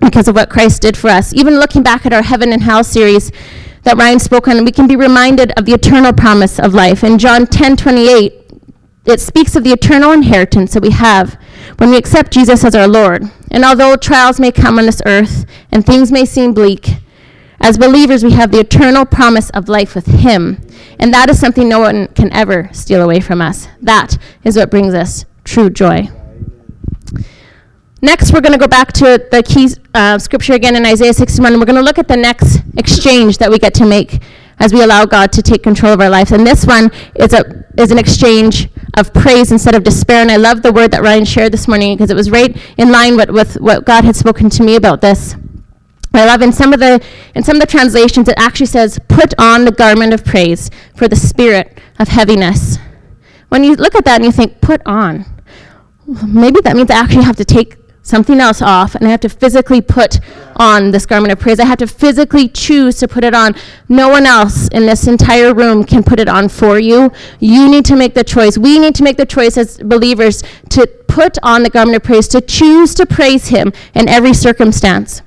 [0.00, 1.34] because of what christ did for us.
[1.34, 3.30] Even looking back at our heaven and hell series
[3.82, 7.04] that ryan spoke on we can be reminded of the eternal promise of life.
[7.04, 8.39] In john 10 28
[9.10, 11.38] it speaks of the eternal inheritance that we have
[11.78, 13.30] when we accept Jesus as our Lord.
[13.50, 16.88] And although trials may come on this earth and things may seem bleak,
[17.60, 20.66] as believers, we have the eternal promise of life with Him.
[20.98, 23.68] And that is something no one can ever steal away from us.
[23.82, 26.08] That is what brings us true joy.
[28.02, 31.52] Next, we're going to go back to the key uh, scripture again in Isaiah 61,
[31.52, 34.22] and we're going to look at the next exchange that we get to make
[34.60, 36.32] as we allow God to take control of our lives.
[36.32, 40.20] And this one is, a, is an exchange of praise instead of despair.
[40.20, 42.92] And I love the word that Ryan shared this morning because it was right in
[42.92, 45.34] line with, with what God had spoken to me about this.
[46.12, 47.00] I love in some of the
[47.36, 51.06] in some of the translations it actually says, "Put on the garment of praise for
[51.06, 52.78] the spirit of heaviness."
[53.48, 55.24] When you look at that and you think, "Put on,"
[56.26, 59.28] maybe that means I actually have to take something else off and I have to
[59.28, 60.20] physically put
[60.56, 61.60] on this garment of praise.
[61.60, 63.54] I have to physically choose to put it on.
[63.88, 67.12] No one else in this entire room can put it on for you.
[67.38, 68.58] You need to make the choice.
[68.58, 72.28] We need to make the choice as believers to put on the garment of praise,
[72.28, 75.22] to choose to praise Him in every circumstance.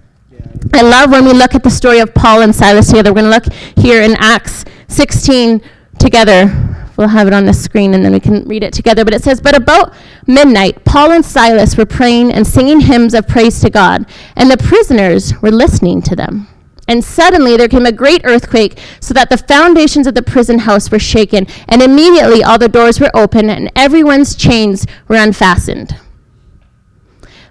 [0.74, 3.12] I love when we look at the story of Paul and Silas together.
[3.12, 5.62] We're going to look here in Acts 16
[6.00, 6.83] together.
[6.98, 9.04] We'll have it on the screen and then we can read it together.
[9.04, 9.94] But it says, But about
[10.28, 14.58] midnight, Paul and Silas were praying and singing hymns of praise to God, and the
[14.58, 16.48] prisoners were listening to them.
[16.88, 20.92] And suddenly there came a great earthquake, so that the foundations of the prison house
[20.92, 25.96] were shaken, and immediately all the doors were open, and everyone's chains were unfastened.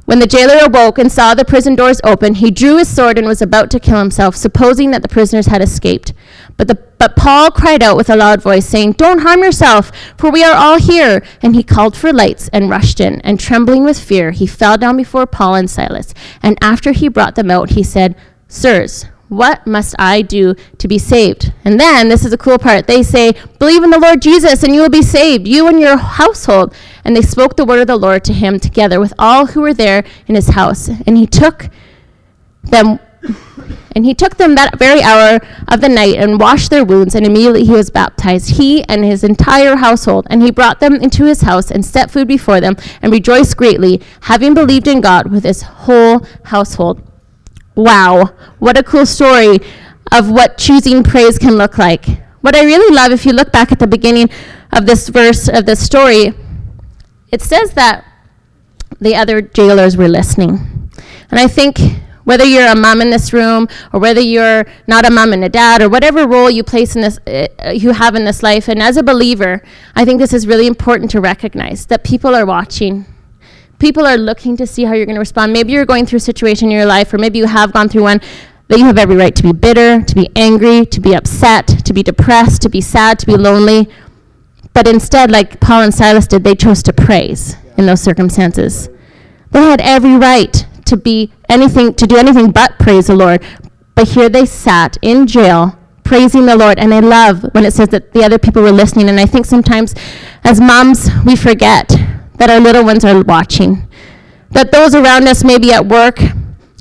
[0.05, 3.27] When the jailer awoke and saw the prison doors open, he drew his sword and
[3.27, 6.12] was about to kill himself, supposing that the prisoners had escaped.
[6.57, 10.31] But, the, but Paul cried out with a loud voice, saying, Don't harm yourself, for
[10.31, 11.23] we are all here.
[11.41, 13.21] And he called for lights and rushed in.
[13.21, 16.12] And trembling with fear, he fell down before Paul and Silas.
[16.43, 18.17] And after he brought them out, he said,
[18.49, 21.53] Sirs, what must I do to be saved?
[21.64, 24.75] And then, this is a cool part, they say, Believe in the Lord Jesus, and
[24.75, 26.75] you will be saved, you and your household.
[27.05, 29.75] And they spoke the word of the Lord to him together with all who were
[29.75, 30.88] there in his house.
[31.07, 31.71] And he took
[32.62, 33.01] them
[33.95, 37.27] and he took them that very hour of the night and washed their wounds, and
[37.27, 40.27] immediately he was baptized, he and his entire household.
[40.31, 44.01] And he brought them into his house and set food before them, and rejoiced greatly,
[44.23, 47.03] having believed in God with his whole household.
[47.74, 49.58] Wow, what a cool story
[50.11, 52.06] of what choosing praise can look like.
[52.42, 54.28] What I really love, if you look back at the beginning
[54.72, 56.35] of this verse of this story,
[57.30, 58.04] it says that
[59.00, 60.90] the other jailers were listening.
[61.30, 61.78] And I think
[62.24, 65.48] whether you're a mom in this room or whether you're not a mom and a
[65.48, 68.82] dad or whatever role you place in this uh, you have in this life and
[68.82, 69.62] as a believer
[69.96, 73.04] i think this is really important to recognize that people are watching
[73.83, 76.27] people are looking to see how you're going to respond maybe you're going through a
[76.33, 78.21] situation in your life or maybe you have gone through one
[78.68, 81.92] that you have every right to be bitter to be angry to be upset to
[81.92, 83.88] be depressed to be sad to be lonely
[84.73, 88.88] but instead like paul and silas did they chose to praise in those circumstances
[89.53, 93.42] they had every right to be anything to do anything but praise the Lord.
[93.95, 96.79] But here they sat in jail praising the Lord.
[96.79, 99.09] And I love when it says that the other people were listening.
[99.09, 99.95] And I think sometimes
[100.45, 101.95] as moms, we forget
[102.37, 103.88] that our little ones are watching,
[104.51, 106.18] that those around us, maybe at work,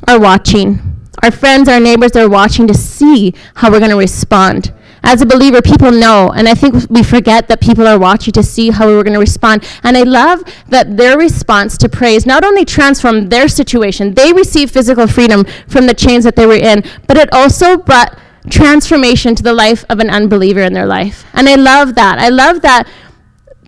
[0.07, 0.79] are watching.
[1.23, 5.25] Our friends, our neighbors are watching to see how we're going to respond as a
[5.25, 8.85] believer, people know, and I think we forget that people are watching to see how
[8.85, 9.67] we're going to respond.
[9.83, 14.71] And I love that their response to praise not only transformed their situation, they received
[14.71, 18.17] physical freedom from the chains that they were in, but it also brought
[18.49, 21.25] transformation to the life of an unbeliever in their life.
[21.33, 22.19] And I love that.
[22.19, 22.87] I love that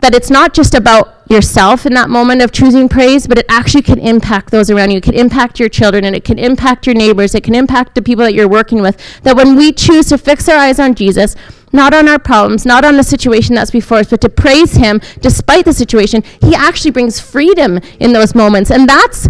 [0.03, 3.81] that it's not just about yourself in that moment of choosing praise, but it actually
[3.81, 4.97] can impact those around you.
[4.97, 7.33] It can impact your children and it can impact your neighbors.
[7.33, 8.97] It can impact the people that you're working with.
[9.23, 11.37] That when we choose to fix our eyes on Jesus,
[11.71, 14.99] not on our problems, not on the situation that's before us, but to praise Him
[15.21, 18.71] despite the situation, He actually brings freedom in those moments.
[18.71, 19.29] And that's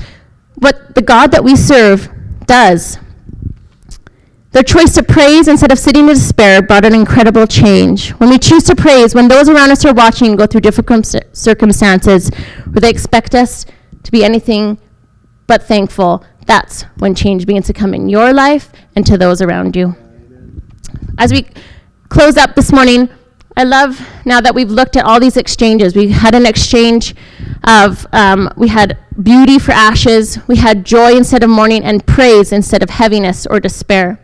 [0.56, 2.10] what the God that we serve
[2.48, 2.98] does.
[4.54, 8.12] Their choice to praise instead of sitting in despair brought an incredible change.
[8.12, 12.30] When we choose to praise, when those around us are watching go through difficult circumstances
[12.66, 13.66] where they expect us
[14.04, 14.78] to be anything
[15.48, 19.76] but thankful, that's when change begins to come in your life and to those around
[19.76, 19.96] you.
[21.18, 21.48] As we
[22.10, 23.10] close up this morning,
[23.58, 25.96] I love now that we've looked at all these exchanges.
[25.96, 27.16] We had an exchange
[27.64, 32.52] of, um, we had beauty for ashes, we had joy instead of mourning, and praise
[32.52, 34.20] instead of heaviness or despair.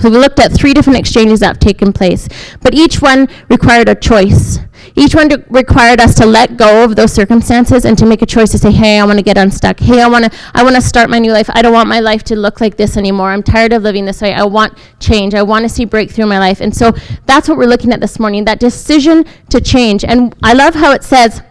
[0.00, 2.28] So we looked at three different exchanges that have taken place,
[2.60, 4.58] but each one required a choice.
[4.94, 8.52] Each one required us to let go of those circumstances and to make a choice
[8.52, 9.80] to say, "Hey, I want to get unstuck.
[9.80, 11.50] Hey, I want to I want to start my new life.
[11.52, 13.30] I don't want my life to look like this anymore.
[13.30, 14.32] I'm tired of living this way.
[14.32, 15.34] I want change.
[15.34, 16.92] I want to see breakthrough in my life." And so
[17.26, 20.04] that's what we're looking at this morning, that decision to change.
[20.04, 21.42] And I love how it says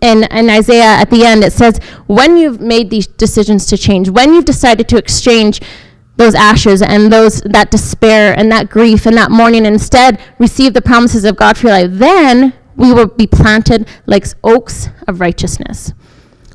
[0.00, 4.08] in, in Isaiah at the end, it says, when you've made these decisions to change,
[4.08, 5.60] when you've decided to exchange
[6.16, 10.82] those ashes and those that despair and that grief and that mourning instead receive the
[10.82, 11.90] promises of God for your life.
[11.92, 15.92] Then we will be planted like oaks of righteousness.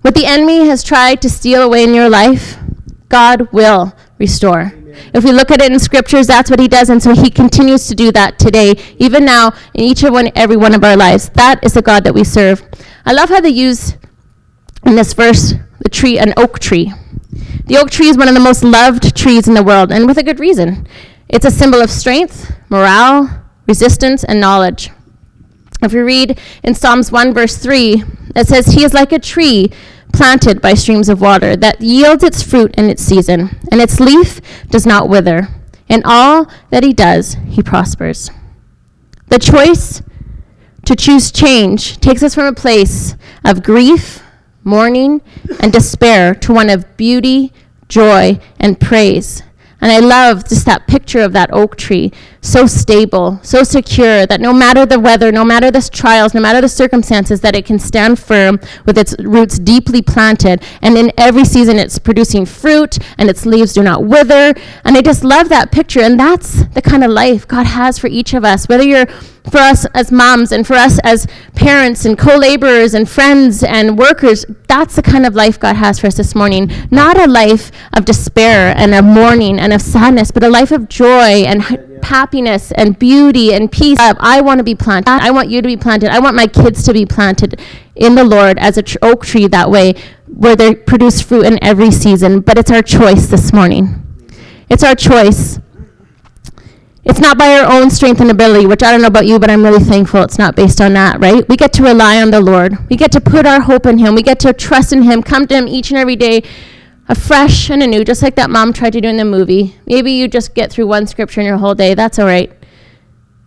[0.02, 2.58] What the enemy has tried to steal away in your life
[3.12, 4.74] God will restore.
[5.14, 7.88] If we look at it in scriptures that's what he does and so he continues
[7.88, 11.30] to do that today even now in each of one every one of our lives.
[11.30, 12.64] That is the God that we serve.
[13.06, 13.98] I love how they use
[14.86, 16.94] in this verse the tree an oak tree
[17.72, 20.18] the oak tree is one of the most loved trees in the world, and with
[20.18, 20.86] a good reason.
[21.30, 24.90] It's a symbol of strength, morale, resistance, and knowledge.
[25.82, 28.04] If we read in Psalms 1, verse 3,
[28.36, 29.72] it says, He is like a tree
[30.12, 34.42] planted by streams of water that yields its fruit in its season, and its leaf
[34.68, 35.48] does not wither.
[35.88, 38.32] In all that he does, he prospers.
[39.28, 40.02] The choice
[40.84, 44.22] to choose change takes us from a place of grief
[44.64, 45.22] mourning,
[45.60, 47.52] and despair to one of beauty,
[47.92, 49.44] joy, and praise.
[49.82, 54.42] And I love just that picture of that oak tree, so stable, so secure that
[54.42, 57.78] no matter the weather, no matter the trials, no matter the circumstances, that it can
[57.78, 60.64] stand firm with its roots deeply planted.
[60.82, 64.54] And in every season, it's producing fruit and its leaves do not wither.
[64.84, 66.02] And I just love that picture.
[66.02, 69.06] And that's the kind of life God has for each of us, whether you're
[69.50, 73.98] for us as moms and for us as parents and co laborers and friends and
[73.98, 76.72] workers, that's the kind of life God has for us this morning.
[76.92, 80.90] Not a life of despair and of mourning and of sadness, but a life of
[80.90, 81.62] joy and
[82.04, 84.00] happiness and beauty and peace.
[84.00, 85.10] Um, I want to be planted.
[85.10, 86.10] I want you to be planted.
[86.10, 87.60] I want my kids to be planted
[87.96, 89.94] in the Lord as a tr- oak tree that way,
[90.28, 92.42] where they produce fruit in every season.
[92.42, 93.98] But it's our choice this morning.
[94.70, 95.60] It's our choice.
[97.04, 99.50] It's not by our own strength and ability, which I don't know about you, but
[99.50, 101.48] I'm really thankful it's not based on that, right?
[101.50, 102.78] We get to rely on the Lord.
[102.90, 104.14] We get to put our hope in Him.
[104.14, 106.44] We get to trust in Him, come to Him each and every day
[107.12, 109.76] afresh and anew, just like that mom tried to do in the movie.
[109.86, 111.94] Maybe you just get through one scripture in your whole day.
[111.94, 112.52] That's all right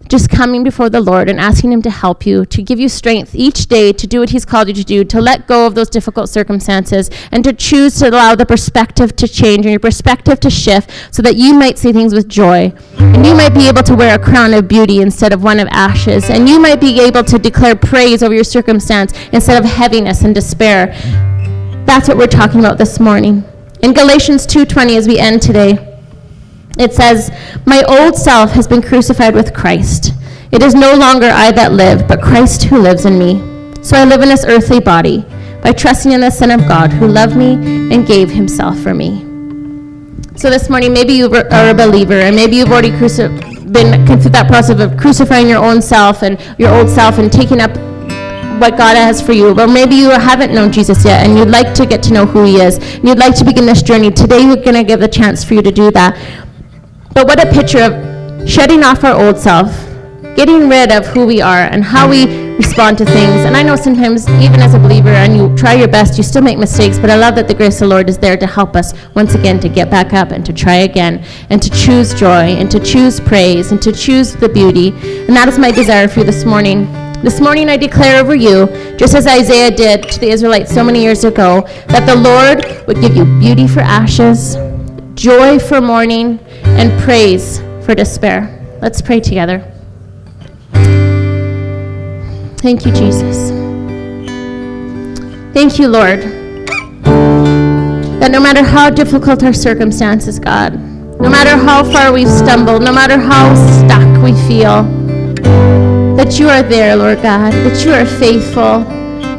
[0.08, 3.34] just coming before the Lord and asking Him to help you, to give you strength
[3.34, 5.88] each day to do what He's called you to do, to let go of those
[5.88, 10.50] difficult circumstances, and to choose to allow the perspective to change and your perspective to
[10.50, 12.72] shift so that you might see things with joy.
[12.98, 15.68] And you might be able to wear a crown of beauty instead of one of
[15.70, 16.30] ashes.
[16.30, 20.34] And you might be able to declare praise over your circumstance instead of heaviness and
[20.34, 20.92] despair.
[21.86, 23.44] That's what we're talking about this morning.
[23.84, 25.76] In Galatians 2:20 as we end today,
[26.78, 27.30] it says,
[27.66, 30.14] My old self has been crucified with Christ.
[30.52, 33.42] It is no longer I that live, but Christ who lives in me.
[33.82, 35.26] So I live in this earthly body
[35.62, 37.52] by trusting in the Son of God who loved me
[37.92, 39.22] and gave himself for me.
[40.34, 43.28] So this morning, maybe you are a believer, and maybe you've already cruci-
[43.70, 47.60] been through that process of crucifying your own self and your old self and taking
[47.60, 47.76] up
[48.60, 49.58] what God has for you.
[49.58, 52.44] Or maybe you haven't known Jesus yet and you'd like to get to know who
[52.44, 52.78] he is.
[52.78, 54.10] And you'd like to begin this journey.
[54.10, 56.16] Today, we're going to give a chance for you to do that.
[57.14, 59.70] But what a picture of shedding off our old self,
[60.36, 63.44] getting rid of who we are and how we respond to things.
[63.44, 66.42] And I know sometimes, even as a believer, and you try your best, you still
[66.42, 68.76] make mistakes, but I love that the grace of the Lord is there to help
[68.76, 72.54] us once again to get back up and to try again and to choose joy
[72.56, 74.88] and to choose praise and to choose the beauty.
[75.26, 76.86] And that is my desire for you this morning.
[77.22, 78.66] This morning I declare over you,
[78.98, 83.00] just as Isaiah did to the Israelites so many years ago, that the Lord would
[83.00, 84.56] give you beauty for ashes,
[85.14, 88.50] joy for mourning, and praise for despair.
[88.82, 89.60] Let's pray together.
[92.58, 93.50] Thank you, Jesus.
[95.54, 96.22] Thank you, Lord.
[98.20, 100.74] That no matter how difficult our circumstances, God,
[101.20, 105.03] no matter how far we've stumbled, no matter how stuck we feel,
[106.16, 108.84] that you are there, Lord God, that you are faithful,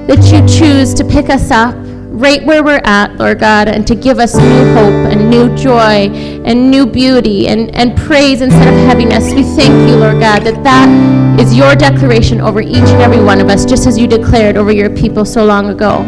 [0.07, 1.73] that you choose to pick us up
[2.15, 6.09] right where we're at, Lord God, and to give us new hope and new joy
[6.45, 9.33] and new beauty and, and praise instead of heaviness.
[9.33, 13.41] We thank you, Lord God, that that is your declaration over each and every one
[13.41, 16.03] of us, just as you declared over your people so long ago.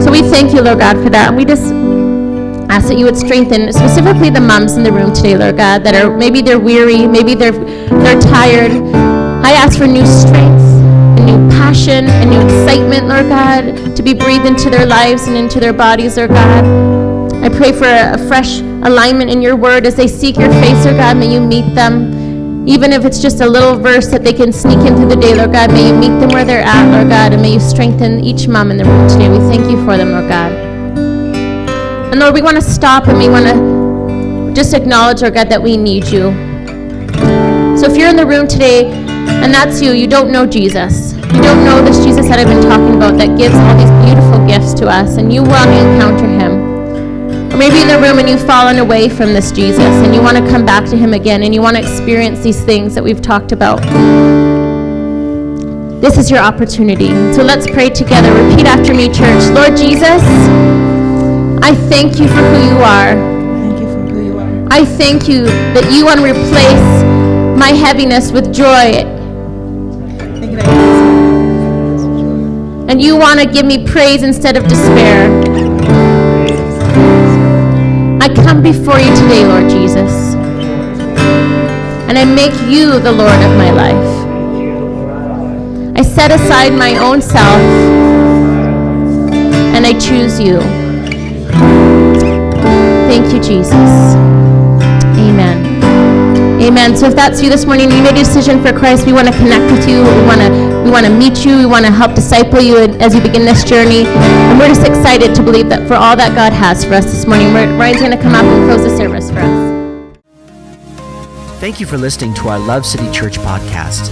[0.00, 1.28] So we thank you, Lord God, for that.
[1.28, 1.72] And we just
[2.70, 5.94] ask that you would strengthen specifically the moms in the room today, Lord God, that
[5.94, 9.13] are maybe they're weary, maybe they're they're tired.
[9.54, 10.64] I ask for new strength,
[11.20, 15.36] a new passion, a new excitement, Lord God, to be breathed into their lives and
[15.36, 16.64] into their bodies, Lord God.
[17.34, 20.84] I pray for a, a fresh alignment in your word as they seek your face,
[20.84, 21.18] Lord God.
[21.18, 22.66] May you meet them.
[22.66, 25.36] Even if it's just a little verse that they can sneak in through the day,
[25.36, 28.24] Lord God, may you meet them where they're at, Lord God, and may you strengthen
[28.24, 29.28] each mom in the room today.
[29.28, 30.50] We thank you for them, Lord God.
[32.10, 35.62] And Lord, we want to stop and we want to just acknowledge, Lord God, that
[35.62, 36.32] we need you.
[37.78, 41.14] So if you're in the room today and that's you, you don't know Jesus.
[41.14, 44.46] You don't know this Jesus that I've been talking about that gives all these beautiful
[44.46, 47.52] gifts to us and you want to encounter him.
[47.52, 50.36] Or maybe in the room and you've fallen away from this Jesus and you want
[50.36, 53.22] to come back to him again and you want to experience these things that we've
[53.22, 53.80] talked about.
[56.00, 57.08] This is your opportunity.
[57.32, 58.32] So let's pray together.
[58.48, 59.50] Repeat after me, church.
[59.54, 60.22] Lord Jesus,
[61.62, 63.14] I thank you for who you are.
[63.14, 64.68] Thank you for who you are.
[64.70, 67.23] I thank you that you want to replace
[67.56, 69.04] my heaviness with joy
[72.88, 75.30] and you want to give me praise instead of despair.
[78.20, 80.34] I come before you today, Lord Jesus,
[82.06, 84.24] and I make you the Lord of my life.
[85.96, 87.60] I set aside my own self
[89.74, 90.60] and I choose you.
[93.08, 94.33] Thank you, Jesus.
[96.64, 96.96] Amen.
[96.96, 99.36] So if that's you this morning, you made a decision for Christ, we want to
[99.36, 100.02] connect with you.
[100.02, 100.48] We want to
[100.82, 101.58] we want to meet you.
[101.58, 104.06] We want to help disciple you as you begin this journey.
[104.06, 107.26] And we're just excited to believe that for all that God has for us this
[107.26, 107.52] morning.
[107.52, 109.74] Ryan's going to come up and close the service for us.
[111.60, 114.08] Thank you for listening to our Love City Church podcast.